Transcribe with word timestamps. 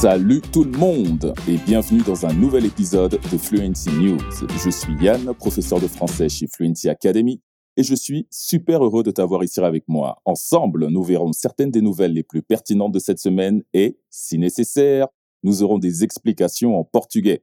Salut 0.00 0.40
tout 0.52 0.62
le 0.62 0.78
monde 0.78 1.34
et 1.48 1.56
bienvenue 1.56 2.02
dans 2.02 2.24
un 2.24 2.32
nouvel 2.32 2.64
épisode 2.64 3.18
de 3.32 3.36
Fluency 3.36 3.90
News. 3.90 4.20
Je 4.64 4.70
suis 4.70 4.94
Yann, 5.02 5.34
professeur 5.34 5.80
de 5.80 5.88
français 5.88 6.28
chez 6.28 6.46
Fluency 6.46 6.88
Academy 6.88 7.42
et 7.76 7.82
je 7.82 7.96
suis 7.96 8.28
super 8.30 8.84
heureux 8.84 9.02
de 9.02 9.10
t'avoir 9.10 9.42
ici 9.42 9.58
avec 9.58 9.82
moi. 9.88 10.22
Ensemble, 10.24 10.86
nous 10.86 11.02
verrons 11.02 11.32
certaines 11.32 11.72
des 11.72 11.80
nouvelles 11.80 12.12
les 12.12 12.22
plus 12.22 12.42
pertinentes 12.42 12.92
de 12.92 13.00
cette 13.00 13.18
semaine 13.18 13.64
et, 13.72 13.98
si 14.08 14.38
nécessaire, 14.38 15.08
nous 15.42 15.64
aurons 15.64 15.78
des 15.78 16.04
explications 16.04 16.78
en 16.78 16.84
portugais. 16.84 17.42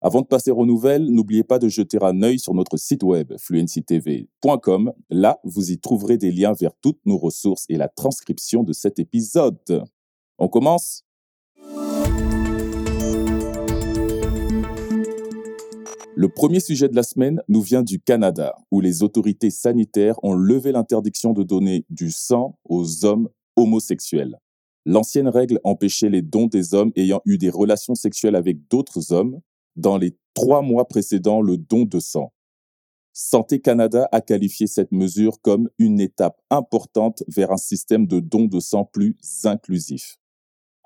Avant 0.00 0.20
de 0.20 0.28
passer 0.28 0.52
aux 0.52 0.64
nouvelles, 0.64 1.06
n'oubliez 1.06 1.42
pas 1.42 1.58
de 1.58 1.66
jeter 1.68 1.98
un 2.00 2.22
œil 2.22 2.38
sur 2.38 2.54
notre 2.54 2.76
site 2.76 3.02
web 3.02 3.32
fluencytv.com. 3.36 4.92
Là, 5.10 5.40
vous 5.42 5.72
y 5.72 5.80
trouverez 5.80 6.18
des 6.18 6.30
liens 6.30 6.52
vers 6.52 6.76
toutes 6.80 7.04
nos 7.04 7.18
ressources 7.18 7.64
et 7.68 7.76
la 7.76 7.88
transcription 7.88 8.62
de 8.62 8.72
cet 8.72 9.00
épisode. 9.00 9.84
On 10.38 10.46
commence? 10.46 11.05
Le 16.18 16.28
premier 16.28 16.60
sujet 16.60 16.88
de 16.88 16.96
la 16.96 17.02
semaine 17.02 17.42
nous 17.46 17.60
vient 17.60 17.82
du 17.82 18.00
Canada, 18.00 18.56
où 18.70 18.80
les 18.80 19.02
autorités 19.02 19.50
sanitaires 19.50 20.18
ont 20.24 20.32
levé 20.32 20.72
l'interdiction 20.72 21.34
de 21.34 21.42
donner 21.42 21.84
du 21.90 22.10
sang 22.10 22.58
aux 22.64 23.04
hommes 23.04 23.28
homosexuels. 23.54 24.38
L'ancienne 24.86 25.28
règle 25.28 25.60
empêchait 25.62 26.08
les 26.08 26.22
dons 26.22 26.46
des 26.46 26.72
hommes 26.72 26.90
ayant 26.96 27.20
eu 27.26 27.36
des 27.36 27.50
relations 27.50 27.94
sexuelles 27.94 28.34
avec 28.34 28.66
d'autres 28.68 29.12
hommes 29.12 29.40
dans 29.76 29.98
les 29.98 30.16
trois 30.32 30.62
mois 30.62 30.88
précédant 30.88 31.42
le 31.42 31.58
don 31.58 31.84
de 31.84 31.98
sang. 31.98 32.32
Santé 33.12 33.60
Canada 33.60 34.08
a 34.10 34.20
qualifié 34.20 34.66
cette 34.66 34.92
mesure 34.92 35.40
comme 35.42 35.68
une 35.78 36.00
étape 36.00 36.40
importante 36.50 37.24
vers 37.28 37.52
un 37.52 37.56
système 37.56 38.06
de 38.06 38.20
dons 38.20 38.46
de 38.46 38.60
sang 38.60 38.84
plus 38.84 39.16
inclusif. 39.44 40.18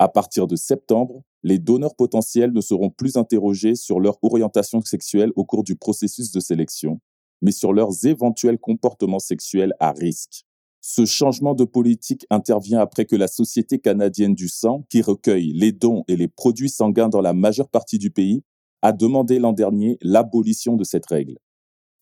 À 0.01 0.09
partir 0.09 0.47
de 0.47 0.57
septembre, 0.57 1.25
les 1.43 1.59
donneurs 1.59 1.95
potentiels 1.95 2.55
ne 2.55 2.63
seront 2.63 2.89
plus 2.89 3.19
interrogés 3.19 3.75
sur 3.75 4.01
leur 4.01 4.17
orientation 4.23 4.81
sexuelle 4.81 5.31
au 5.37 5.45
cours 5.45 5.63
du 5.63 5.77
processus 5.77 6.33
de 6.33 6.41
sélection, 6.41 7.03
mais 7.43 7.51
sur 7.51 7.75
leurs 7.75 8.07
éventuels 8.07 8.59
comportements 8.59 9.19
sexuels 9.19 9.75
à 9.79 9.93
risque. 9.93 10.47
Ce 10.81 11.05
changement 11.05 11.53
de 11.53 11.65
politique 11.65 12.27
intervient 12.31 12.81
après 12.81 13.05
que 13.05 13.15
la 13.15 13.29
Société 13.29 13.79
canadienne 13.79 14.35
du 14.35 14.49
sang, 14.49 14.87
qui 14.89 15.03
recueille 15.03 15.53
les 15.53 15.73
dons 15.73 16.03
et 16.09 16.17
les 16.17 16.29
produits 16.29 16.71
sanguins 16.71 17.11
dans 17.11 17.21
la 17.21 17.35
majeure 17.35 17.69
partie 17.69 17.99
du 17.99 18.11
pays, 18.11 18.43
a 18.81 18.93
demandé 18.93 19.39
l'an 19.39 19.53
dernier 19.53 19.99
l'abolition 20.01 20.77
de 20.77 20.85
cette 20.85 21.05
règle. 21.05 21.37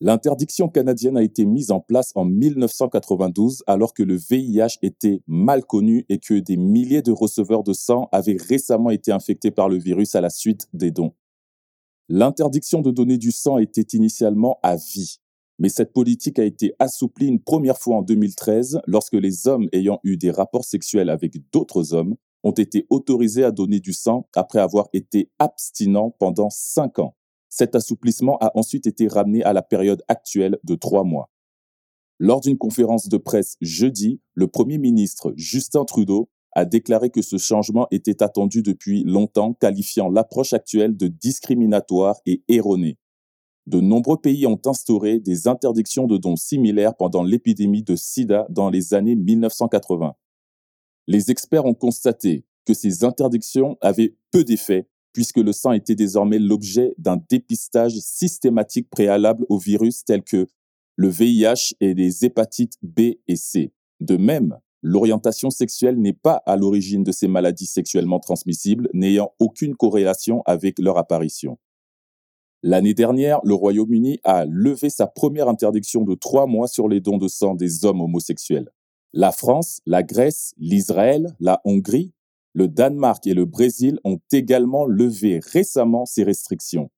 L'interdiction 0.01 0.69
canadienne 0.69 1.17
a 1.17 1.25
été 1.25 1.45
mise 1.45 1.73
en 1.73 1.81
place 1.81 2.13
en 2.15 2.25
1992 2.25 3.65
alors 3.67 3.95
que 3.95 4.05
le 4.05 4.17
VIH 4.17 4.79
était 4.83 5.21
mal 5.27 5.65
connu 5.65 6.07
et 6.09 6.19
que 6.19 6.35
des 6.35 6.57
milliers 6.57 7.03
de 7.03 7.11
receveurs 7.11 7.65
de 7.65 7.73
sang 7.73 8.09
avaient 8.13 8.37
récemment 8.39 8.91
été 8.91 9.11
infectés 9.11 9.51
par 9.51 9.69
le 9.69 9.77
virus 9.77 10.15
à 10.15 10.21
la 10.21 10.31
suite 10.31 10.69
des 10.73 10.93
dons. 10.93 11.15
L'interdiction 12.09 12.81
de 12.81 12.93
donner 12.93 13.19
du 13.19 13.33
sang 13.33 13.59
était 13.59 13.97
initialement 13.97 14.61
à 14.63 14.77
vie, 14.77 15.19
mais 15.59 15.69
cette 15.69 15.93
politique 15.93 16.39
a 16.39 16.45
été 16.45 16.75
assouplie 16.79 17.27
une 17.27 17.43
première 17.43 17.79
fois 17.79 17.97
en 17.97 18.03
2013 18.03 18.81
lorsque 18.87 19.15
les 19.15 19.49
hommes 19.49 19.69
ayant 19.73 19.99
eu 20.05 20.17
des 20.17 20.31
rapports 20.31 20.65
sexuels 20.65 21.11
avec 21.11 21.35
d'autres 21.53 21.93
hommes 21.93 22.15
ont 22.45 22.53
été 22.53 22.87
autorisés 22.89 23.43
à 23.43 23.51
donner 23.51 23.81
du 23.81 23.93
sang 23.93 24.29
après 24.37 24.61
avoir 24.61 24.89
été 24.93 25.29
abstinents 25.41 26.15
pendant 26.21 26.51
cinq 26.51 27.01
ans. 27.01 27.18
Cet 27.59 27.75
assouplissement 27.75 28.39
a 28.39 28.57
ensuite 28.57 28.87
été 28.87 29.09
ramené 29.09 29.43
à 29.43 29.53
la 29.53 29.63
période 29.63 30.05
actuelle 30.07 30.61
de 30.63 30.77
trois 30.77 31.03
mois. 31.03 31.29
Lors 32.21 32.41
d'une 32.41 32.57
conférence 32.57 33.09
de 33.09 33.17
presse 33.17 33.57
jeudi, 33.61 34.21
le 34.35 34.47
Premier 34.47 34.79
ministre 34.79 35.33
Justin 35.35 35.85
Trudeau 35.85 36.31
a 36.53 36.65
déclaré 36.65 37.11
que 37.11 37.21
ce 37.21 37.37
changement 37.37 37.89
était 37.91 38.23
attendu 38.23 38.63
depuis 38.63 39.03
longtemps, 39.03 39.55
qualifiant 39.55 40.09
l'approche 40.09 40.53
actuelle 40.53 40.97
de 40.97 41.09
discriminatoire 41.09 42.21
et 42.27 42.45
erronée. 42.47 42.97
De 43.67 43.81
nombreux 43.81 44.21
pays 44.21 44.47
ont 44.47 44.61
instauré 44.65 45.19
des 45.19 45.49
interdictions 45.49 46.07
de 46.07 46.17
dons 46.17 46.37
similaires 46.37 46.95
pendant 46.95 47.25
l'épidémie 47.25 47.83
de 47.83 47.97
sida 47.97 48.47
dans 48.51 48.71
les 48.71 48.95
années 48.95 49.17
1980. 49.17 50.15
Les 51.09 51.33
experts 51.33 51.65
ont 51.65 51.75
constaté 51.75 52.45
que 52.65 52.73
ces 52.73 53.03
interdictions 53.03 53.77
avaient 53.81 54.15
peu 54.31 54.45
d'effet 54.45 54.87
puisque 55.13 55.39
le 55.39 55.53
sang 55.53 55.73
était 55.73 55.95
désormais 55.95 56.39
l'objet 56.39 56.95
d'un 56.99 57.19
dépistage 57.29 57.99
systématique 57.99 58.89
préalable 58.91 59.45
aux 59.49 59.59
virus 59.59 60.05
tels 60.05 60.23
que 60.23 60.47
le 60.97 61.09
VIH 61.09 61.75
et 61.81 61.95
les 61.95 62.25
hépatites 62.25 62.75
B 62.83 63.01
et 63.29 63.37
C. 63.37 63.73
De 64.01 64.17
même, 64.17 64.59
l'orientation 64.83 65.51
sexuelle 65.51 66.01
n'est 66.01 66.13
pas 66.13 66.43
à 66.47 66.57
l'origine 66.57 67.05
de 67.05 67.13
ces 67.13 67.29
maladies 67.29 67.67
sexuellement 67.67 68.21
transmissibles, 68.21 68.89
n'ayant 68.93 69.33
aucune 69.39 69.77
corrélation 69.77 70.43
avec 70.45 70.79
leur 70.79 70.99
apparition. 70.99 71.59
L'année 72.65 72.95
dernière, 72.95 73.41
le 73.45 73.55
Royaume-Uni 73.55 74.19
a 74.25 74.45
levé 74.45 74.91
sa 74.91 75.07
première 75.07 75.49
interdiction 75.49 76.03
de 76.03 76.15
trois 76.17 76.47
mois 76.47 76.67
sur 76.67 76.89
les 76.89 77.01
dons 77.01 77.19
de 77.19 77.29
sang 77.29 77.55
des 77.55 77.85
hommes 77.85 78.01
homosexuels. 78.01 78.69
La 79.13 79.31
France, 79.31 79.81
la 79.87 80.03
Grèce, 80.03 80.55
l'Israël, 80.59 81.37
la 81.39 81.61
Hongrie, 81.65 82.13
le 82.59 82.67
Danemark 82.67 83.25
et 83.29 83.35
le 83.35 83.45
Brésil 83.45 84.01
ont 84.03 84.19
également 84.33 84.85
levé 84.85 85.39
récemment 85.53 86.07
ces 86.07 86.25
restrictions. 86.25 86.91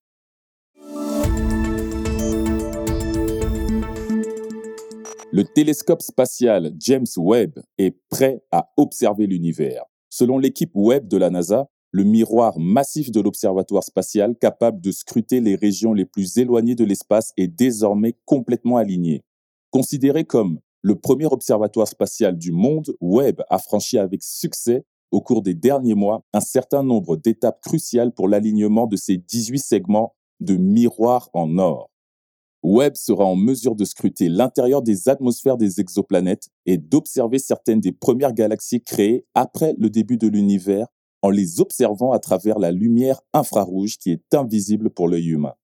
Le 5.32 5.44
télescope 5.44 6.00
spatial 6.00 6.72
James 6.78 7.04
Webb 7.18 7.60
est 7.76 7.94
prêt 8.08 8.42
à 8.50 8.70
observer 8.78 9.26
l'univers. 9.26 9.84
Selon 10.08 10.38
l'équipe 10.38 10.72
Webb 10.74 11.06
de 11.08 11.18
la 11.18 11.28
NASA, 11.28 11.68
le 11.92 12.04
miroir 12.04 12.58
massif 12.58 13.10
de 13.10 13.20
l'observatoire 13.20 13.84
spatial 13.84 14.36
capable 14.40 14.80
de 14.80 14.90
scruter 14.90 15.40
les 15.40 15.56
régions 15.56 15.92
les 15.92 16.06
plus 16.06 16.38
éloignées 16.38 16.74
de 16.74 16.84
l'espace 16.84 17.34
est 17.36 17.48
désormais 17.48 18.14
complètement 18.24 18.78
aligné. 18.78 19.24
Considéré 19.70 20.24
comme 20.24 20.58
le 20.80 20.94
premier 20.94 21.26
observatoire 21.26 21.86
spatial 21.86 22.38
du 22.38 22.50
monde, 22.50 22.94
Webb 23.02 23.42
a 23.50 23.58
franchi 23.58 23.98
avec 23.98 24.22
succès 24.22 24.86
au 25.10 25.20
cours 25.20 25.42
des 25.42 25.54
derniers 25.54 25.94
mois 25.94 26.22
un 26.32 26.40
certain 26.40 26.82
nombre 26.82 27.16
d'étapes 27.16 27.60
cruciales 27.60 28.12
pour 28.12 28.28
l'alignement 28.28 28.86
de 28.86 28.96
ces 28.96 29.16
18 29.16 29.58
segments 29.58 30.14
de 30.40 30.56
miroirs 30.56 31.30
en 31.32 31.58
or. 31.58 31.90
Webb 32.62 32.94
sera 32.96 33.24
en 33.24 33.36
mesure 33.36 33.74
de 33.74 33.84
scruter 33.84 34.28
l'intérieur 34.28 34.82
des 34.82 35.08
atmosphères 35.08 35.56
des 35.56 35.80
exoplanètes 35.80 36.48
et 36.66 36.76
d'observer 36.76 37.38
certaines 37.38 37.80
des 37.80 37.92
premières 37.92 38.34
galaxies 38.34 38.82
créées 38.82 39.24
après 39.34 39.74
le 39.78 39.88
début 39.88 40.18
de 40.18 40.28
l'univers 40.28 40.86
en 41.22 41.30
les 41.30 41.60
observant 41.60 42.12
à 42.12 42.18
travers 42.18 42.58
la 42.58 42.70
lumière 42.70 43.20
infrarouge 43.32 43.98
qui 43.98 44.10
est 44.10 44.34
invisible 44.34 44.90
pour 44.90 45.08
l'œil 45.08 45.28
humain. 45.28 45.54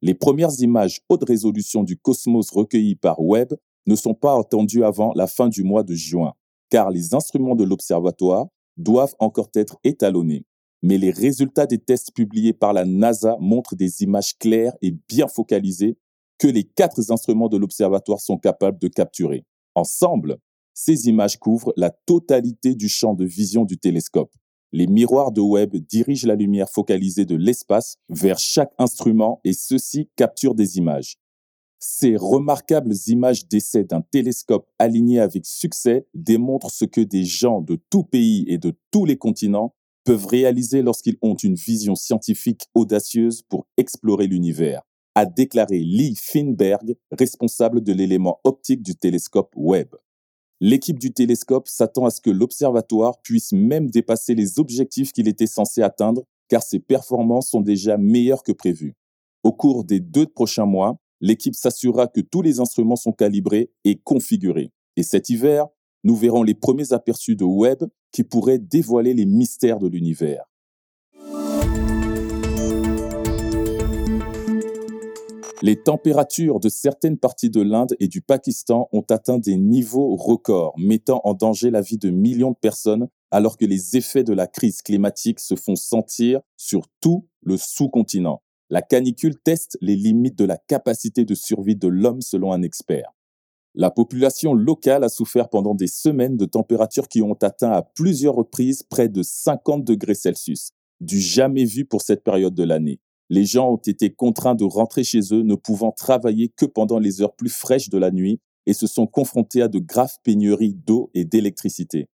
Les 0.00 0.14
premières 0.14 0.60
images 0.60 1.00
haute 1.08 1.24
résolution 1.26 1.82
du 1.82 1.96
cosmos 1.96 2.50
recueillies 2.50 2.94
par 2.94 3.20
Webb 3.20 3.54
ne 3.86 3.96
sont 3.96 4.14
pas 4.14 4.38
attendues 4.38 4.84
avant 4.84 5.12
la 5.14 5.26
fin 5.26 5.48
du 5.48 5.64
mois 5.64 5.82
de 5.82 5.94
juin, 5.94 6.34
car 6.68 6.90
les 6.90 7.14
instruments 7.14 7.56
de 7.56 7.64
l'observatoire 7.64 8.48
doivent 8.78 9.14
encore 9.18 9.50
être 9.54 9.78
étalonnés. 9.84 10.46
Mais 10.82 10.96
les 10.96 11.10
résultats 11.10 11.66
des 11.66 11.78
tests 11.78 12.12
publiés 12.14 12.52
par 12.52 12.72
la 12.72 12.84
NASA 12.84 13.36
montrent 13.40 13.74
des 13.74 14.02
images 14.02 14.38
claires 14.38 14.74
et 14.80 14.96
bien 15.08 15.26
focalisées 15.26 15.98
que 16.38 16.46
les 16.46 16.64
quatre 16.64 17.10
instruments 17.10 17.48
de 17.48 17.56
l'observatoire 17.56 18.20
sont 18.20 18.38
capables 18.38 18.78
de 18.78 18.88
capturer. 18.88 19.44
Ensemble, 19.74 20.38
ces 20.72 21.08
images 21.08 21.38
couvrent 21.38 21.72
la 21.76 21.90
totalité 21.90 22.76
du 22.76 22.88
champ 22.88 23.14
de 23.14 23.24
vision 23.24 23.64
du 23.64 23.78
télescope. 23.78 24.32
Les 24.70 24.86
miroirs 24.86 25.32
de 25.32 25.40
Webb 25.40 25.76
dirigent 25.76 26.28
la 26.28 26.36
lumière 26.36 26.68
focalisée 26.70 27.24
de 27.24 27.34
l'espace 27.34 27.96
vers 28.08 28.38
chaque 28.38 28.72
instrument 28.78 29.40
et 29.42 29.54
ceux-ci 29.54 30.08
capturent 30.14 30.54
des 30.54 30.76
images. 30.76 31.16
Ces 31.80 32.16
remarquables 32.16 32.94
images 33.06 33.46
d'essai 33.46 33.84
d'un 33.84 34.00
télescope 34.00 34.68
aligné 34.78 35.20
avec 35.20 35.46
succès 35.46 36.06
démontrent 36.12 36.72
ce 36.72 36.84
que 36.84 37.00
des 37.00 37.24
gens 37.24 37.60
de 37.60 37.78
tout 37.88 38.02
pays 38.02 38.44
et 38.48 38.58
de 38.58 38.76
tous 38.90 39.04
les 39.04 39.16
continents 39.16 39.74
peuvent 40.04 40.26
réaliser 40.26 40.82
lorsqu'ils 40.82 41.18
ont 41.22 41.34
une 41.34 41.54
vision 41.54 41.94
scientifique 41.94 42.62
audacieuse 42.74 43.42
pour 43.42 43.68
explorer 43.76 44.26
l'univers, 44.26 44.82
a 45.14 45.26
déclaré 45.26 45.78
Lee 45.78 46.16
Finberg, 46.16 46.96
responsable 47.12 47.82
de 47.82 47.92
l'élément 47.92 48.40
optique 48.42 48.82
du 48.82 48.96
télescope 48.96 49.52
Webb. 49.54 49.94
L'équipe 50.60 50.98
du 50.98 51.12
télescope 51.12 51.68
s'attend 51.68 52.06
à 52.06 52.10
ce 52.10 52.20
que 52.20 52.30
l'observatoire 52.30 53.20
puisse 53.22 53.52
même 53.52 53.90
dépasser 53.90 54.34
les 54.34 54.58
objectifs 54.58 55.12
qu'il 55.12 55.28
était 55.28 55.46
censé 55.46 55.82
atteindre, 55.82 56.24
car 56.48 56.62
ses 56.62 56.80
performances 56.80 57.50
sont 57.50 57.60
déjà 57.60 57.96
meilleures 57.96 58.42
que 58.42 58.52
prévues. 58.52 58.96
Au 59.44 59.52
cours 59.52 59.84
des 59.84 60.00
deux 60.00 60.26
prochains 60.26 60.66
mois, 60.66 60.98
l'équipe 61.20 61.54
s'assurera 61.54 62.06
que 62.06 62.20
tous 62.20 62.42
les 62.42 62.60
instruments 62.60 62.96
sont 62.96 63.12
calibrés 63.12 63.70
et 63.84 63.96
configurés. 63.96 64.72
Et 64.96 65.02
cet 65.02 65.30
hiver, 65.30 65.66
nous 66.04 66.16
verrons 66.16 66.42
les 66.42 66.54
premiers 66.54 66.92
aperçus 66.92 67.36
de 67.36 67.44
Webb 67.44 67.84
qui 68.12 68.24
pourraient 68.24 68.58
dévoiler 68.58 69.14
les 69.14 69.26
mystères 69.26 69.78
de 69.78 69.88
l'univers. 69.88 70.44
Les 75.60 75.82
températures 75.82 76.60
de 76.60 76.68
certaines 76.68 77.18
parties 77.18 77.50
de 77.50 77.60
l'Inde 77.60 77.96
et 77.98 78.06
du 78.06 78.20
Pakistan 78.20 78.88
ont 78.92 79.04
atteint 79.10 79.38
des 79.38 79.56
niveaux 79.56 80.14
records, 80.14 80.74
mettant 80.78 81.20
en 81.24 81.34
danger 81.34 81.70
la 81.70 81.80
vie 81.80 81.98
de 81.98 82.10
millions 82.10 82.52
de 82.52 82.56
personnes 82.56 83.08
alors 83.32 83.56
que 83.56 83.64
les 83.64 83.96
effets 83.96 84.22
de 84.22 84.32
la 84.32 84.46
crise 84.46 84.82
climatique 84.82 85.40
se 85.40 85.56
font 85.56 85.74
sentir 85.74 86.40
sur 86.56 86.82
tout 87.00 87.26
le 87.42 87.56
sous-continent. 87.56 88.40
La 88.70 88.82
canicule 88.82 89.38
teste 89.38 89.78
les 89.80 89.96
limites 89.96 90.36
de 90.36 90.44
la 90.44 90.58
capacité 90.58 91.24
de 91.24 91.34
survie 91.34 91.76
de 91.76 91.88
l'homme 91.88 92.20
selon 92.20 92.52
un 92.52 92.62
expert. 92.62 93.14
La 93.74 93.90
population 93.90 94.52
locale 94.52 95.04
a 95.04 95.08
souffert 95.08 95.48
pendant 95.48 95.74
des 95.74 95.86
semaines 95.86 96.36
de 96.36 96.44
températures 96.44 97.08
qui 97.08 97.22
ont 97.22 97.38
atteint 97.40 97.70
à 97.70 97.82
plusieurs 97.82 98.34
reprises 98.34 98.82
près 98.82 99.08
de 99.08 99.22
50 99.22 99.84
degrés 99.84 100.14
Celsius, 100.14 100.72
du 101.00 101.18
jamais 101.20 101.64
vu 101.64 101.86
pour 101.86 102.02
cette 102.02 102.22
période 102.22 102.54
de 102.54 102.64
l'année. 102.64 103.00
Les 103.30 103.44
gens 103.44 103.72
ont 103.72 103.76
été 103.76 104.10
contraints 104.10 104.54
de 104.54 104.64
rentrer 104.64 105.04
chez 105.04 105.20
eux, 105.32 105.42
ne 105.42 105.54
pouvant 105.54 105.92
travailler 105.92 106.48
que 106.48 106.66
pendant 106.66 106.98
les 106.98 107.22
heures 107.22 107.36
plus 107.36 107.54
fraîches 107.54 107.88
de 107.88 107.98
la 107.98 108.10
nuit, 108.10 108.40
et 108.66 108.74
se 108.74 108.86
sont 108.86 109.06
confrontés 109.06 109.62
à 109.62 109.68
de 109.68 109.78
graves 109.78 110.16
pénuries 110.24 110.74
d'eau 110.74 111.10
et 111.14 111.24
d'électricité. 111.24 112.08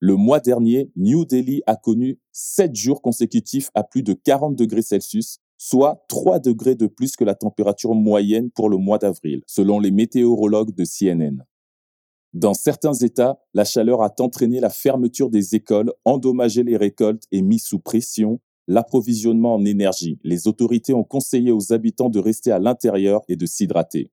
Le 0.00 0.16
mois 0.16 0.40
dernier, 0.40 0.90
New 0.96 1.24
Delhi 1.24 1.62
a 1.66 1.76
connu 1.76 2.18
sept 2.32 2.74
jours 2.74 3.00
consécutifs 3.00 3.70
à 3.74 3.84
plus 3.84 4.02
de 4.02 4.12
40 4.12 4.56
degrés 4.56 4.82
Celsius, 4.82 5.38
soit 5.66 6.04
3 6.08 6.40
degrés 6.40 6.74
de 6.74 6.86
plus 6.86 7.16
que 7.16 7.24
la 7.24 7.34
température 7.34 7.94
moyenne 7.94 8.50
pour 8.50 8.68
le 8.68 8.76
mois 8.76 8.98
d'avril, 8.98 9.40
selon 9.46 9.78
les 9.78 9.90
météorologues 9.90 10.74
de 10.74 10.84
CNN. 10.84 11.42
Dans 12.34 12.52
certains 12.52 12.92
États, 12.92 13.38
la 13.54 13.64
chaleur 13.64 14.02
a 14.02 14.12
entraîné 14.18 14.60
la 14.60 14.68
fermeture 14.68 15.30
des 15.30 15.54
écoles, 15.54 15.90
endommagé 16.04 16.64
les 16.64 16.76
récoltes 16.76 17.22
et 17.32 17.40
mis 17.40 17.58
sous 17.58 17.78
pression 17.78 18.40
l'approvisionnement 18.66 19.54
en 19.54 19.64
énergie. 19.64 20.18
Les 20.22 20.48
autorités 20.48 20.92
ont 20.92 21.02
conseillé 21.02 21.50
aux 21.50 21.72
habitants 21.72 22.10
de 22.10 22.18
rester 22.18 22.50
à 22.50 22.58
l'intérieur 22.58 23.22
et 23.28 23.36
de 23.36 23.46
s'hydrater. 23.46 24.10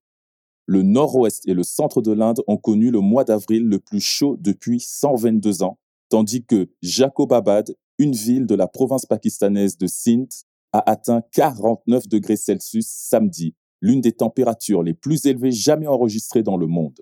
Le 0.67 0.83
nord-ouest 0.83 1.45
et 1.49 1.53
le 1.53 1.63
centre 1.63 2.01
de 2.01 2.13
l'Inde 2.13 2.41
ont 2.47 2.57
connu 2.57 2.91
le 2.91 3.01
mois 3.01 3.25
d'avril 3.25 3.63
le 3.63 3.79
plus 3.79 3.99
chaud 3.99 4.37
depuis 4.39 4.79
122 4.79 5.63
ans, 5.63 5.79
tandis 6.07 6.45
que 6.45 6.69
Jacobabad, 6.81 7.75
une 7.97 8.13
ville 8.13 8.45
de 8.45 8.55
la 8.55 8.67
province 8.67 9.05
pakistanaise 9.05 9.77
de 9.77 9.87
Sindh, 9.87 10.31
a 10.73 10.89
atteint 10.89 11.21
49 11.31 12.07
degrés 12.07 12.37
Celsius 12.37 12.87
samedi, 12.87 13.55
l'une 13.81 14.01
des 14.01 14.11
températures 14.11 14.83
les 14.83 14.93
plus 14.93 15.25
élevées 15.25 15.51
jamais 15.51 15.87
enregistrées 15.87 16.43
dans 16.43 16.57
le 16.57 16.67
monde. 16.67 16.99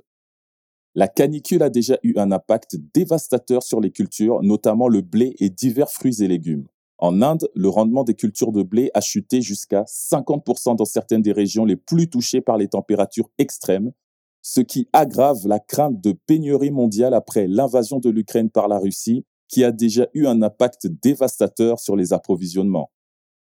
La 0.95 1.07
canicule 1.07 1.63
a 1.63 1.69
déjà 1.69 1.97
eu 2.03 2.13
un 2.17 2.31
impact 2.31 2.77
dévastateur 2.93 3.63
sur 3.63 3.79
les 3.79 3.91
cultures, 3.91 4.41
notamment 4.41 4.87
le 4.87 5.01
blé 5.01 5.35
et 5.39 5.49
divers 5.49 5.91
fruits 5.91 6.23
et 6.23 6.27
légumes. 6.27 6.67
En 6.97 7.21
Inde, 7.21 7.47
le 7.55 7.69
rendement 7.69 8.03
des 8.03 8.15
cultures 8.15 8.51
de 8.51 8.63
blé 8.63 8.91
a 8.93 8.99
chuté 8.99 9.41
jusqu'à 9.41 9.83
50% 9.83 10.75
dans 10.75 10.85
certaines 10.85 11.21
des 11.21 11.31
régions 11.31 11.63
les 11.63 11.77
plus 11.77 12.09
touchées 12.09 12.41
par 12.41 12.57
les 12.57 12.67
températures 12.67 13.29
extrêmes, 13.37 13.93
ce 14.41 14.61
qui 14.61 14.89
aggrave 14.91 15.47
la 15.47 15.59
crainte 15.59 16.01
de 16.01 16.11
pénurie 16.11 16.71
mondiale 16.71 17.13
après 17.13 17.47
l'invasion 17.47 17.99
de 17.99 18.09
l'Ukraine 18.09 18.49
par 18.49 18.67
la 18.67 18.79
Russie, 18.79 19.25
qui 19.47 19.63
a 19.63 19.71
déjà 19.71 20.07
eu 20.13 20.27
un 20.27 20.41
impact 20.41 20.87
dévastateur 20.87 21.79
sur 21.79 21.95
les 21.95 22.13
approvisionnements. 22.13 22.91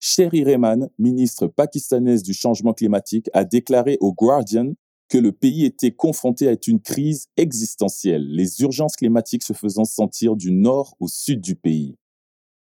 Sherry 0.08 0.44
Rehman, 0.44 0.88
ministre 1.00 1.48
pakistanaise 1.48 2.22
du 2.22 2.32
changement 2.32 2.72
climatique, 2.72 3.28
a 3.32 3.42
déclaré 3.42 3.98
au 4.00 4.12
Guardian 4.12 4.74
que 5.08 5.18
le 5.18 5.32
pays 5.32 5.64
était 5.64 5.90
confronté 5.90 6.46
à 6.46 6.54
une 6.64 6.80
crise 6.80 7.26
existentielle, 7.36 8.24
les 8.24 8.60
urgences 8.60 8.94
climatiques 8.94 9.42
se 9.42 9.52
faisant 9.52 9.84
sentir 9.84 10.36
du 10.36 10.52
nord 10.52 10.94
au 11.00 11.08
sud 11.08 11.40
du 11.40 11.56
pays. 11.56 11.96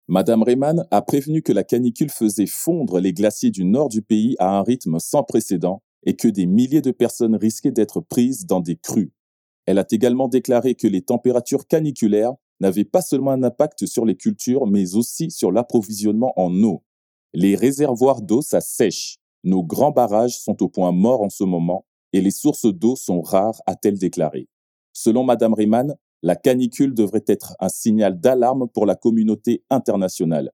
Madame 0.08 0.44
Rehman 0.44 0.86
a 0.92 1.02
prévenu 1.02 1.42
que 1.42 1.52
la 1.52 1.64
canicule 1.64 2.12
faisait 2.12 2.46
fondre 2.46 3.00
les 3.00 3.12
glaciers 3.12 3.50
du 3.50 3.66
nord 3.66 3.90
du 3.90 4.04
pays 4.04 4.36
à 4.38 4.60
un 4.60 4.62
rythme 4.62 5.00
sans 5.00 5.24
précédent 5.24 5.82
et 6.06 6.16
que 6.16 6.28
des 6.28 6.46
milliers 6.46 6.82
de 6.82 6.92
personnes 6.92 7.36
risquaient 7.36 7.72
d'être 7.72 8.02
prises 8.02 8.46
dans 8.46 8.60
des 8.60 8.76
crues. 8.76 9.14
Elle 9.66 9.80
a 9.80 9.86
également 9.90 10.28
déclaré 10.28 10.76
que 10.76 10.88
les 10.88 11.02
températures 11.02 11.66
caniculaires 11.66 12.36
n'avaient 12.60 12.86
pas 12.86 13.02
seulement 13.02 13.32
un 13.32 13.42
impact 13.42 13.88
sur 13.88 14.06
les 14.06 14.16
cultures, 14.16 14.68
mais 14.68 14.94
aussi 14.94 15.32
sur 15.32 15.52
l'approvisionnement 15.52 16.40
en 16.40 16.54
eau. 16.64 16.84
Les 17.34 17.56
réservoirs 17.56 18.22
d'eau 18.22 18.42
s'assèchent. 18.42 19.18
Nos 19.44 19.64
grands 19.64 19.92
barrages 19.92 20.38
sont 20.38 20.62
au 20.62 20.70
point 20.70 20.92
mort 20.92 21.22
en 21.22 21.30
ce 21.30 21.44
moment 21.44 21.86
et 22.14 22.22
les 22.22 22.32
sources 22.32 22.66
d'eau 22.66 22.96
sont 22.96 23.22
rares, 23.22 23.62
a-t-elle 23.66 23.98
déclaré. 23.98 24.48
Selon 24.94 25.24
Madame 25.24 25.54
Riemann, 25.54 25.96
la 26.24 26.36
canicule 26.36 26.94
devrait 26.94 27.24
être 27.28 27.56
un 27.60 27.70
signal 27.70 28.20
d'alarme 28.20 28.68
pour 28.68 28.86
la 28.86 28.96
communauté 28.96 29.64
internationale. 29.70 30.52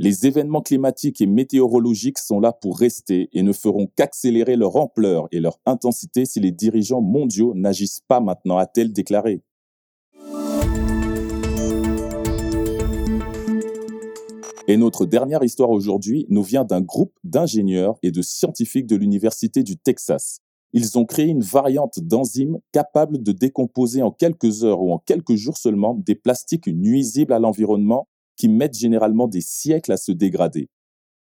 Les 0.00 0.26
événements 0.26 0.62
climatiques 0.62 1.20
et 1.20 1.26
météorologiques 1.26 2.18
sont 2.18 2.38
là 2.38 2.52
pour 2.52 2.78
rester 2.78 3.28
et 3.32 3.42
ne 3.42 3.52
feront 3.52 3.88
qu'accélérer 3.96 4.56
leur 4.56 4.76
ampleur 4.76 5.26
et 5.32 5.40
leur 5.40 5.58
intensité 5.66 6.24
si 6.24 6.38
les 6.38 6.52
dirigeants 6.52 7.00
mondiaux 7.00 7.52
n'agissent 7.54 8.02
pas 8.06 8.20
maintenant, 8.20 8.58
a-t-elle 8.58 8.92
déclaré. 8.92 9.42
Et 14.70 14.76
notre 14.76 15.06
dernière 15.06 15.42
histoire 15.42 15.70
aujourd'hui 15.70 16.26
nous 16.28 16.42
vient 16.42 16.64
d'un 16.64 16.82
groupe 16.82 17.18
d'ingénieurs 17.24 17.98
et 18.02 18.10
de 18.10 18.20
scientifiques 18.20 18.86
de 18.86 18.96
l'Université 18.96 19.62
du 19.62 19.78
Texas. 19.78 20.40
Ils 20.74 20.98
ont 20.98 21.06
créé 21.06 21.24
une 21.28 21.40
variante 21.40 22.00
d'enzyme 22.00 22.58
capable 22.70 23.22
de 23.22 23.32
décomposer 23.32 24.02
en 24.02 24.10
quelques 24.10 24.64
heures 24.64 24.82
ou 24.82 24.92
en 24.92 24.98
quelques 24.98 25.36
jours 25.36 25.56
seulement 25.56 25.94
des 25.94 26.14
plastiques 26.14 26.66
nuisibles 26.66 27.32
à 27.32 27.38
l'environnement 27.38 28.08
qui 28.36 28.50
mettent 28.50 28.76
généralement 28.76 29.26
des 29.26 29.40
siècles 29.40 29.90
à 29.90 29.96
se 29.96 30.12
dégrader. 30.12 30.68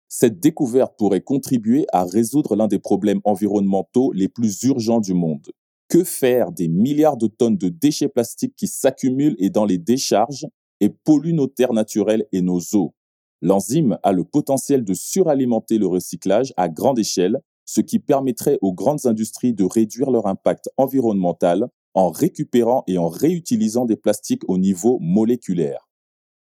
Cette 0.09 0.39
découverte 0.39 0.95
pourrait 0.97 1.21
contribuer 1.21 1.85
à 1.93 2.05
résoudre 2.05 2.55
l'un 2.55 2.67
des 2.67 2.79
problèmes 2.79 3.21
environnementaux 3.23 4.11
les 4.13 4.29
plus 4.29 4.63
urgents 4.63 4.99
du 4.99 5.13
monde. 5.13 5.51
Que 5.89 6.03
faire 6.03 6.51
des 6.51 6.69
milliards 6.69 7.17
de 7.17 7.27
tonnes 7.27 7.57
de 7.57 7.69
déchets 7.69 8.09
plastiques 8.09 8.55
qui 8.55 8.65
s'accumulent 8.65 9.35
et 9.37 9.51
dans 9.51 9.65
les 9.65 9.77
décharges 9.77 10.47
et 10.79 10.89
polluent 10.89 11.35
nos 11.35 11.47
terres 11.47 11.73
naturelles 11.73 12.25
et 12.31 12.41
nos 12.41 12.61
eaux? 12.73 12.95
L'enzyme 13.41 13.99
a 14.03 14.11
le 14.11 14.23
potentiel 14.23 14.83
de 14.83 14.93
suralimenter 14.93 15.77
le 15.77 15.87
recyclage 15.87 16.53
à 16.57 16.69
grande 16.69 16.99
échelle, 16.99 17.39
ce 17.65 17.81
qui 17.81 17.99
permettrait 17.99 18.57
aux 18.61 18.73
grandes 18.73 19.05
industries 19.05 19.53
de 19.53 19.63
réduire 19.63 20.09
leur 20.09 20.25
impact 20.25 20.69
environnemental 20.77 21.67
en 21.93 22.09
récupérant 22.09 22.83
et 22.87 22.97
en 22.97 23.09
réutilisant 23.09 23.85
des 23.85 23.95
plastiques 23.95 24.47
au 24.47 24.57
niveau 24.57 24.99
moléculaire. 25.01 25.87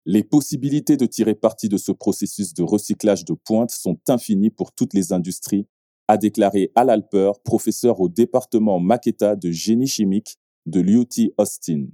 Les 0.05 0.23
possibilités 0.23 0.97
de 0.97 1.05
tirer 1.05 1.35
parti 1.35 1.69
de 1.69 1.77
ce 1.77 1.93
processus 1.93 2.53
de 2.53 2.63
recyclage 2.63 3.23
de 3.23 3.33
pointe 3.33 3.71
sont 3.71 3.99
infinies 4.09 4.49
pour 4.49 4.73
toutes 4.73 4.93
les 4.93 5.13
industries, 5.13 5.65
a 6.09 6.17
déclaré 6.17 6.71
Al 6.75 6.89
Alper, 6.89 7.31
professeur 7.45 8.01
au 8.01 8.09
département 8.09 8.79
Maketa 8.79 9.37
de 9.37 9.51
génie 9.51 9.87
chimique 9.87 10.37
de 10.65 10.81
l'UT 10.81 11.31
Austin. 11.37 11.87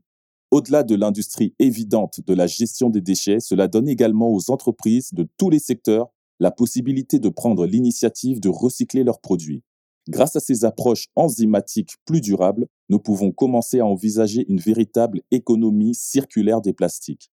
Au-delà 0.51 0.81
de 0.81 0.95
l'industrie 0.95 1.53
évidente 1.59 2.21
de 2.25 2.33
la 2.33 2.47
gestion 2.47 2.89
des 2.89 3.01
déchets, 3.01 3.39
cela 3.39 3.67
donne 3.67 3.87
également 3.87 4.33
aux 4.33 4.49
entreprises 4.49 5.13
de 5.13 5.27
tous 5.37 5.51
les 5.51 5.59
secteurs 5.59 6.07
la 6.39 6.49
possibilité 6.49 7.19
de 7.19 7.29
prendre 7.29 7.67
l'initiative 7.67 8.39
de 8.39 8.49
recycler 8.49 9.03
leurs 9.03 9.19
produits. 9.19 9.63
Grâce 10.07 10.35
à 10.35 10.39
ces 10.39 10.65
approches 10.65 11.05
enzymatiques 11.15 11.97
plus 12.05 12.19
durables, 12.19 12.67
nous 12.89 12.97
pouvons 12.97 13.31
commencer 13.31 13.79
à 13.79 13.85
envisager 13.85 14.45
une 14.49 14.59
véritable 14.59 15.21
économie 15.29 15.93
circulaire 15.93 16.61
des 16.61 16.73
plastiques. 16.73 17.29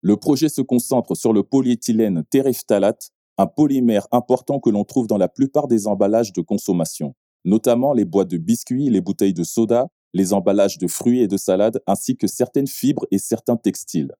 Le 0.00 0.16
projet 0.16 0.48
se 0.48 0.60
concentre 0.60 1.16
sur 1.16 1.32
le 1.32 1.42
polyéthylène 1.42 2.22
terephthalate, 2.30 3.10
un 3.36 3.48
polymère 3.48 4.06
important 4.12 4.60
que 4.60 4.70
l'on 4.70 4.84
trouve 4.84 5.08
dans 5.08 5.18
la 5.18 5.28
plupart 5.28 5.66
des 5.66 5.88
emballages 5.88 6.32
de 6.32 6.40
consommation, 6.40 7.16
notamment 7.44 7.92
les 7.94 8.04
boîtes 8.04 8.30
de 8.30 8.38
biscuits, 8.38 8.90
les 8.90 9.00
bouteilles 9.00 9.34
de 9.34 9.42
soda 9.42 9.88
les 10.14 10.32
emballages 10.32 10.78
de 10.78 10.86
fruits 10.86 11.20
et 11.20 11.28
de 11.28 11.36
salades, 11.36 11.82
ainsi 11.86 12.16
que 12.16 12.26
certaines 12.26 12.68
fibres 12.68 13.06
et 13.10 13.18
certains 13.18 13.56
textiles. 13.56 14.12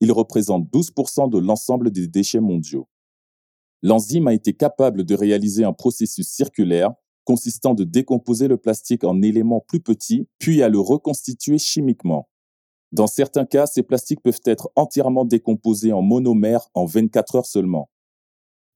Il 0.00 0.12
représente 0.12 0.70
12% 0.70 1.28
de 1.28 1.38
l'ensemble 1.38 1.90
des 1.90 2.06
déchets 2.06 2.40
mondiaux. 2.40 2.86
L'enzyme 3.82 4.28
a 4.28 4.34
été 4.34 4.52
capable 4.52 5.04
de 5.04 5.14
réaliser 5.14 5.64
un 5.64 5.72
processus 5.72 6.28
circulaire 6.28 6.92
consistant 7.24 7.74
de 7.74 7.84
décomposer 7.84 8.48
le 8.48 8.56
plastique 8.56 9.04
en 9.04 9.20
éléments 9.20 9.60
plus 9.60 9.80
petits, 9.80 10.28
puis 10.38 10.62
à 10.62 10.68
le 10.68 10.80
reconstituer 10.80 11.58
chimiquement. 11.58 12.28
Dans 12.90 13.06
certains 13.06 13.44
cas, 13.44 13.66
ces 13.66 13.82
plastiques 13.82 14.22
peuvent 14.22 14.40
être 14.46 14.70
entièrement 14.76 15.26
décomposés 15.26 15.92
en 15.92 16.00
monomères 16.00 16.68
en 16.72 16.86
24 16.86 17.34
heures 17.36 17.46
seulement. 17.46 17.90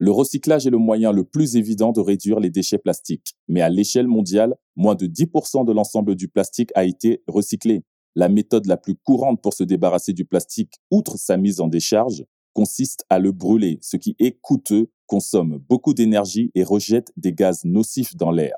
Le 0.05 0.11
recyclage 0.11 0.67
est 0.67 0.71
le 0.71 0.79
moyen 0.79 1.13
le 1.13 1.23
plus 1.23 1.55
évident 1.55 1.93
de 1.93 2.01
réduire 2.01 2.41
les 2.41 2.51
déchets 2.51 2.79
plastiques, 2.79 3.37
mais 3.47 3.61
à 3.61 3.69
l'échelle 3.69 4.09
mondiale, 4.09 4.57
moins 4.75 4.97
de 4.97 5.07
10% 5.07 5.65
de 5.65 5.73
l'ensemble 5.73 6.17
du 6.17 6.27
plastique 6.27 6.73
a 6.75 6.83
été 6.85 7.23
recyclé. 7.29 7.85
La 8.17 8.29
méthode 8.29 8.67
la 8.67 8.77
plus 8.77 8.97
courante 8.97 9.41
pour 9.41 9.55
se 9.55 9.63
débarrasser 9.63 10.13
du 10.13 10.25
plastique, 10.25 10.75
outre 10.91 11.19
sa 11.19 11.37
mise 11.37 11.61
en 11.61 11.69
décharge, 11.69 12.25
consiste 12.53 13.05
à 13.11 13.21
le 13.21 13.31
brûler, 13.31 13.79
ce 13.81 13.97
qui 13.97 14.17
est 14.19 14.41
coûteux, 14.41 14.91
consomme 15.07 15.63
beaucoup 15.69 15.95
d'énergie 15.95 16.51
et 16.57 16.65
rejette 16.65 17.13
des 17.17 17.33
gaz 17.33 17.65
nocifs 17.65 18.17
dans 18.17 18.33
l'air. 18.33 18.57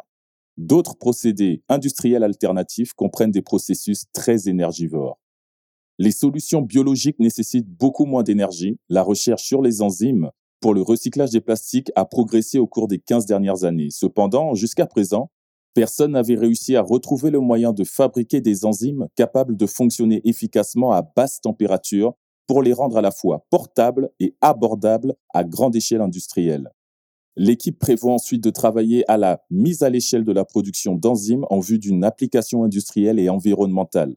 D'autres 0.56 0.96
procédés 0.96 1.62
industriels 1.68 2.24
alternatifs 2.24 2.94
comprennent 2.94 3.32
des 3.32 3.42
processus 3.42 4.06
très 4.14 4.48
énergivores. 4.48 5.20
Les 5.98 6.10
solutions 6.10 6.62
biologiques 6.62 7.18
nécessitent 7.18 7.68
beaucoup 7.68 8.06
moins 8.06 8.22
d'énergie. 8.22 8.78
La 8.88 9.02
recherche 9.02 9.44
sur 9.44 9.60
les 9.60 9.82
enzymes 9.82 10.30
pour 10.64 10.73
le 10.73 10.80
recyclage 10.80 11.28
des 11.28 11.42
plastiques 11.42 11.92
a 11.94 12.06
progressé 12.06 12.59
au 12.59 12.66
cours 12.66 12.88
des 12.88 12.99
15 12.99 13.26
dernières 13.26 13.64
années. 13.64 13.90
Cependant, 13.90 14.54
jusqu'à 14.54 14.87
présent, 14.87 15.30
Personne 15.75 16.12
n'avait 16.12 16.37
réussi 16.37 16.75
à 16.75 16.80
retrouver 16.80 17.30
le 17.30 17.38
moyen 17.38 17.75
de 17.75 17.85
fabriquer 17.85 18.40
des 18.40 18.64
enzymes 18.64 19.09
capables 19.14 19.59
de 19.59 19.66
fonctionner 19.66 20.23
efficacement 20.25 20.92
à 20.92 21.02
basse 21.02 21.42
température 21.42 22.14
pour 22.47 22.62
les 22.62 22.73
rendre 22.73 22.97
à 22.97 23.02
la 23.02 23.11
fois 23.11 23.44
portables 23.50 24.09
et 24.21 24.37
abordables 24.40 25.14
à 25.35 25.44
grande 25.44 25.76
échelle 25.76 26.00
industrielle. 26.00 26.71
L'équipe 27.37 27.78
prévoit 27.78 28.14
ensuite 28.14 28.42
de 28.42 28.49
travailler 28.49 29.04
à 29.11 29.18
la 29.18 29.44
mise 29.50 29.83
à 29.83 29.90
l'échelle 29.90 30.25
de 30.25 30.33
la 30.33 30.47
production 30.47 30.94
d'enzymes 30.94 31.44
en 31.50 31.59
vue 31.59 31.78
d'une 31.78 32.04
application 32.04 32.64
industrielle 32.64 33.18
et 33.18 33.28
environnementale. 33.28 34.16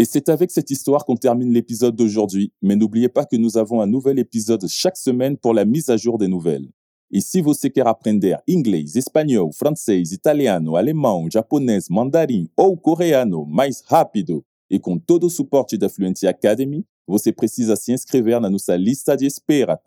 Et 0.00 0.06
c'est 0.06 0.30
avec 0.30 0.50
cette 0.50 0.70
histoire 0.70 1.04
qu'on 1.04 1.14
termine 1.14 1.52
l'épisode 1.52 1.94
d'aujourd'hui, 1.94 2.54
mais 2.62 2.74
n'oubliez 2.74 3.10
pas 3.10 3.26
que 3.26 3.36
nous 3.36 3.58
avons 3.58 3.82
un 3.82 3.86
nouvel 3.86 4.18
épisode 4.18 4.66
chaque 4.66 4.96
semaine 4.96 5.36
pour 5.36 5.52
la 5.52 5.66
mise 5.66 5.90
à 5.90 5.98
jour 5.98 6.16
des 6.16 6.26
nouvelles. 6.26 6.70
E 7.12 7.20
se 7.20 7.42
você 7.42 7.68
quer 7.68 7.86
aprender 7.86 8.38
inglês, 8.48 8.96
espanhol, 8.96 9.52
francês, 9.52 10.12
italiano, 10.12 10.76
alemão, 10.76 11.28
japonês, 11.30 11.90
mandarim 11.90 12.48
ou 12.56 12.78
coreano 12.78 13.44
mais 13.44 13.82
rápido 13.82 14.42
e 14.70 14.78
com 14.78 14.98
todo 14.98 15.26
o 15.26 15.30
suporte 15.30 15.76
da 15.76 15.90
Fluency 15.90 16.26
Academy, 16.26 16.82
você 17.06 17.30
precisa 17.30 17.76
se 17.76 17.92
inscrever 17.92 18.40
na 18.40 18.48
nossa 18.48 18.74
lista 18.76 19.14
de 19.14 19.26
espera? 19.26 19.78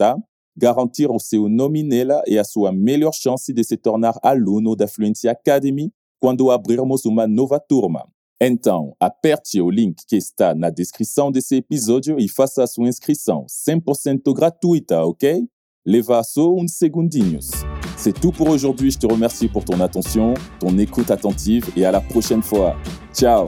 Garantir 0.55 1.09
o 1.09 1.17
seu 1.17 1.49
nome 1.49 1.81
nela 1.81 2.21
é 2.27 2.37
a 2.37 2.43
sua 2.43 2.71
melhor 2.71 3.13
chance 3.15 3.51
de 3.51 3.63
se 3.63 3.77
tornar 3.77 4.13
aluno 4.21 4.75
da 4.75 4.87
Fluency 4.87 5.27
Academy 5.27 5.91
quando 6.19 6.51
abrirmos 6.51 7.03
uma 7.03 7.25
nova 7.25 7.59
turma. 7.59 8.07
Então, 8.45 8.93
aperte 8.99 9.61
o 9.61 9.69
link 9.69 10.03
que 10.05 10.17
está 10.17 10.53
na 10.53 10.69
descrição 10.69 11.31
desse 11.31 11.55
episódio 11.55 12.19
e 12.19 12.27
faça 12.27 12.67
sua 12.67 12.89
inscrição 12.89 13.45
100% 13.45 14.33
gratuita, 14.33 15.01
ok? 15.05 15.47
Levasso 15.85 16.53
un 16.53 16.67
segundinhos. 16.67 17.51
C'est 17.97 18.11
tout 18.11 18.33
pour 18.33 18.49
aujourd'hui. 18.49 18.91
Je 18.91 18.99
te 18.99 19.07
remercie 19.07 19.47
pour 19.47 19.63
ton 19.63 19.79
attention, 19.79 20.33
ton 20.59 20.77
écoute 20.77 21.09
attentive 21.09 21.71
et 21.77 21.85
à 21.85 21.91
la 21.91 22.01
prochaine 22.01 22.43
fois. 22.43 22.75
Ciao 23.13 23.47